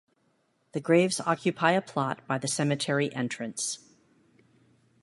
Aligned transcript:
The 0.71 0.79
graves 0.79 1.19
occupy 1.19 1.73
a 1.73 1.81
plot 1.83 2.25
by 2.25 2.39
the 2.39 2.47
cemetery 2.47 3.13
entrance. 3.13 3.77